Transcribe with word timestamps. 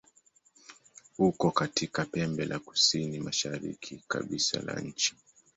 Uko 1.17 1.51
katika 1.51 2.05
pembe 2.05 2.45
la 2.45 2.59
kusini-mashariki 2.59 4.03
kabisa 4.07 4.61
la 4.61 4.75
nchi. 4.79 5.15